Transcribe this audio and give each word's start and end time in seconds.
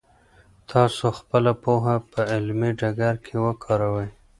تاسو 0.71 1.05
خپله 1.19 1.51
پوهه 1.63 1.95
په 2.11 2.19
عملي 2.33 2.69
ډګر 2.79 3.15
کې 3.25 3.35
وکاروئ. 3.45 4.09